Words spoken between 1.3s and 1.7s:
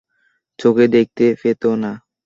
পেত